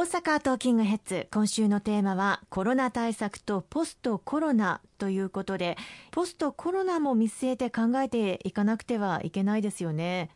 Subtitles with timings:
[0.00, 5.76] 大阪トーキングヘッズ今週のテーマはコロナ対策とポストコロナということで
[6.10, 10.30] ポストコロナも見据えて考えていかなくてはいけないですよね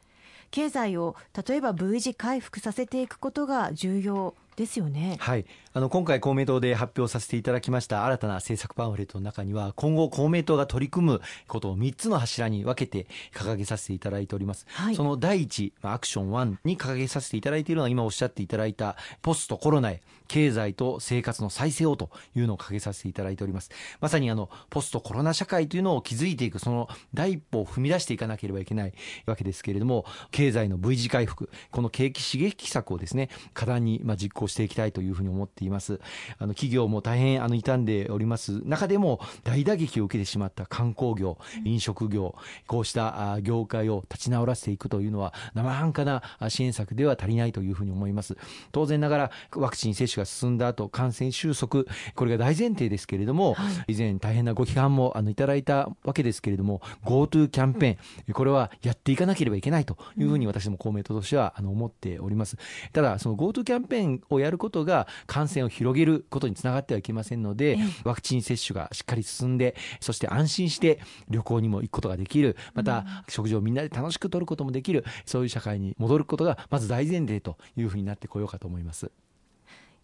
[0.51, 1.17] 経済を
[1.49, 5.17] 例えば V 字回復させていくことが重要ですよね。
[5.19, 5.47] はい。
[5.77, 14.67] あの、今回公明党で発表させていただきました新たな政策パンフレットの中には、今後公明党が取り組むことを3つの柱に分けて掲げさせていただいております。
[14.69, 23.71] はい、その第一、アクション1に掲げさせていただいているのは、今おっしゃっていただいた、ポストコロナへ、経済と生活の再生をというのを掲げさせていただいております。
[24.01, 28.93] まさにあの、ポストコロナ社会というのを築いていく、その第一歩を踏み出していかなければいけない
[29.27, 36.01] わけですけれども、経済の V 字回復、この景気刺激策をですね、過断にまあ実行していきたいというふうに思っています。
[36.39, 42.35] あの企業も大変あの傷んでおります中でも大打撃を受けてしまった観光業、飲食業、
[42.67, 48.37] こうした業界を立ち直らせていくというのは生半可な支援策では足りないというふうに思います。
[48.73, 62.57] 当然ながらワクチン接種が進んだ後、感染収束、これが大前提ですけれども、以前大変なご批判もあのいただいたわけですけれども、GoTo キャンペーン、これはやっていかなければいけないというふうに私ども公明党としてはあの思っております。
[62.93, 79.11] ただ、その GoTo キャンペーンをやることが感染を広げることにつながってはいけませんので、ワクチン接種がしっかり進んで、そして安心して旅行にも行くことができる、また食事をみんなで楽しくとることもできる、そういう社会に戻ることがまず大前提というふうになってこようかと思います。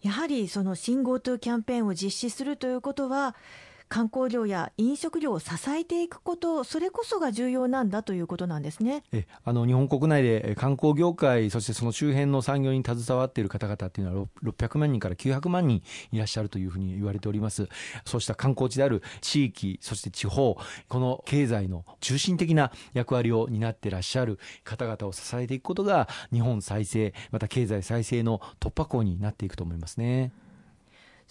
[0.01, 3.35] やはりその新 GoTo キャンペーンを実施するということは、
[3.91, 17.67] 観光業や飲食業を支えていくこと、それこそが重要なんだということなんですねえあの日本国内で観光業界、そしてその周辺の産業に携わっている方々っていうのは、600万人から900万人いらっしゃるというふうに言われております。
[18.05, 30.31] そうした観光地である地域、そして地方、この経済の中心的な役割を担ってらっしゃる方々を支えていくことが、日本再生、また経済再生の突破口になっていくと思いますね。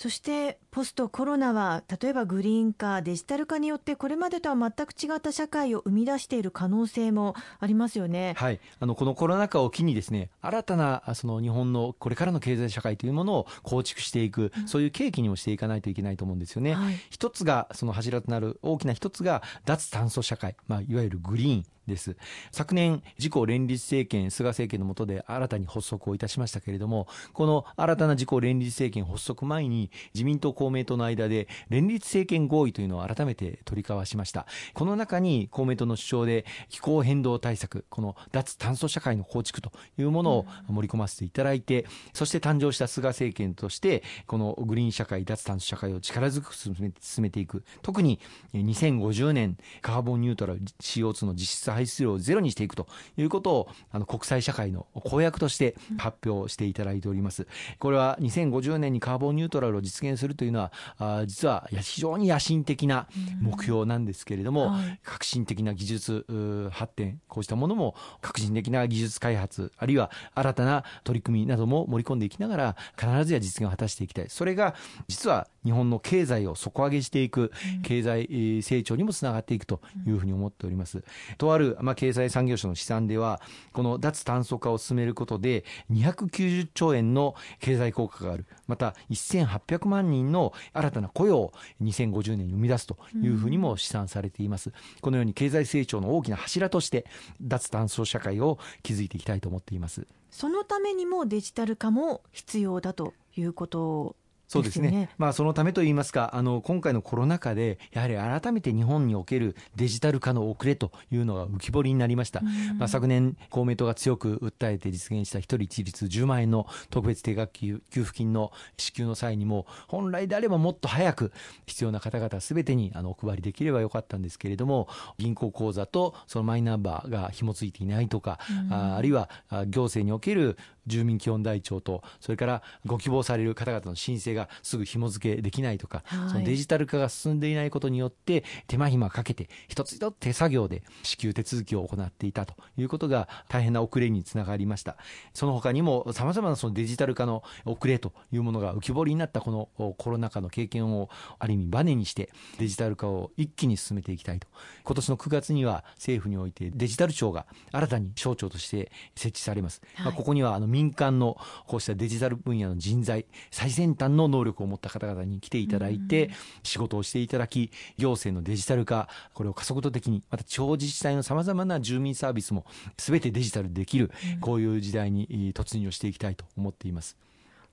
[0.01, 8.33] そしてポストコロナは例えばグリーン化デジタル化によってこれまでとは全く違った社会を生み出している可能性もありますよね。
[8.39, 16.77] はい、あのこのコロナ禍を機にですね新たなその日本のこれからの経済社会というものを構築していく、うん、そういう契機にもしていかないといけないと思うんですよね。
[16.77, 22.17] はい、一つがその柱となる大きな一つが脱炭素社会、まあいわゆるグリーンです。
[22.51, 34.47] 昨年自公連立政権菅政権の下で新たに発足をいたしましたけれどもこの新たな自公連立政権発足前に自民党公明党の間で連立政権合意というのを改めて取り交わしました。
[34.75, 47.65] この中に公明党の主張で気候変動対策この脱炭素社会の構築というものを盛り込ませていただいて、そして誕生した菅政権としてこのグリーン社会脱炭素社会を力強く進めていく。
[47.83, 48.21] 特に
[48.55, 52.87] 2050年カーボンニュートラル CO2 の実質排出量をゼロにしていくと
[53.17, 57.47] いうことをあの国際社会の公約として発表していただいております。
[57.79, 63.09] これは2050年にカーボンニュートラルを実現するというのはあ実は非常に野心的な
[63.41, 74.27] 目標なんですけれども、はい、革新的な技術発展こうしたものも革新的な技術開発あるいは新たな取り組みなども盛り込んでいきながら必ずや実現を果たしていきたい。
[74.29, 74.75] それが
[75.09, 77.53] 実は日本の経済を底上げしていく
[77.83, 81.03] 経済成長にもつながっていくというふうに思っております。
[81.39, 83.41] とある、まあ、経済産業省の試算では
[83.73, 94.73] この脱炭素化を進めることで290兆円の経済効果があるまた1800万人の新たな雇用を2050年に生み出すというふうにも試算されています。
[95.01, 97.05] このように経済成長の大きな柱として
[97.41, 100.07] 脱炭素社会を築いていきたいと思っています。
[100.31, 104.17] そのためにもデジタル化も必要だということ
[104.51, 104.91] そうですね。
[104.91, 112.41] ねまあそのためといいますか、あの今回のコロナ禍でやはり改めて日本におけるデジタル化の遅れというのが浮き彫りになりました。
[112.77, 121.31] まあ昨年公明党が強く訴えて実現した一人一律10万円の特別定額給付金の支給の際にも本来であればもっと早く
[121.67, 129.31] 必要な方々すべてにあのお配りできればよかったんですけれども、銀行口座とそのマイナンバーが紐付いていないとか、ああるいは
[129.69, 144.97] 行政における住民基本台帳とそれからご希望される方々の申請がすぐ紐付けできないとか、はい、そのデジタル化が進んでいないことによって手間暇かけて一つ一つ手作業で支給手続きを行っていたということが大変な遅れにつながりました。
[145.35, 154.49] その他にもさまざまなそのデジタル化の遅れというものが浮き彫りになったこのコロナ禍の経験をある意味バネにしてデジタル化を一気に進めていきたいと。
[154.85, 161.37] 今年の9月には政府においてデジタル庁が新たに省庁として設置されます、はい、まあ、ここにはあの民間の
[161.67, 166.31] こうしたデジタル分野の人材最先端の能力を持った方々に来ていただいて、
[166.63, 172.65] 仕事をしていただき行政のデジタル化これを加速度的にまた地方自治体のさまざまな住民サービスも
[172.97, 177.17] 全てデジタルでできるこういう時代に突入していきたいと思っています。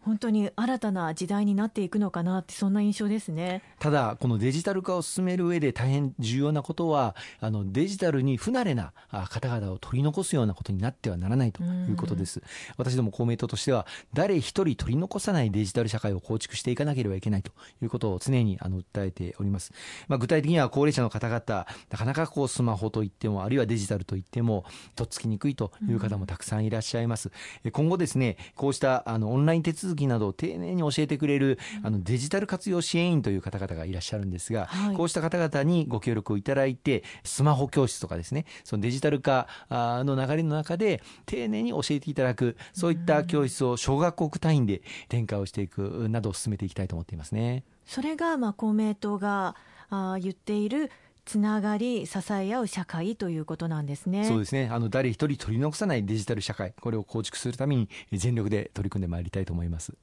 [0.07, 3.61] 本当に新たな時代になっていくのかなってそんな印象ですね。
[3.77, 8.93] ただこのデジタル化を進める上で大変重要なことはあのデジタルに不慣れな
[9.27, 12.41] 方々を取り残すようなことになってはならないということです、
[12.77, 17.51] 私ども公明党としては誰一人取り残さないデジタル社会を構築していかなければいけないと
[17.81, 19.73] いうことを常にあの訴えております、
[20.07, 24.63] まあ、具体的には高齢者の方々なかなかこうスマホといってもあるいはデジタルといっても
[24.95, 27.29] とっつきにくいという方もたくさんいらっしゃいます、
[27.73, 47.63] 今後ですねこうしたあのオンライン手続きなどを丁寧に教えてくれるあのデジタル活用支援員という方々がいらっしゃるんですが、はい、こうした方々にご協力をいただいてスマホ教室とかですねそのデジタル化の流れの中で丁寧に教えていただくそういった教室を小学校単位で展開をしていくなどを進めていきたいと思っていますね。
[47.85, 49.55] それがまあ公明党が
[49.89, 50.91] あ言っている
[51.27, 54.25] つながり支え合う社会ということなんですね。
[54.25, 54.69] そうですね。
[54.71, 56.73] あの誰一人取り残さないデジタル社会。
[56.79, 59.93] これを構築するために全力で取り組んでまいりたいと思います。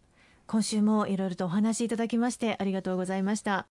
[0.46, 3.66] 今週もいろいろとお話しいただきましてありがとうございました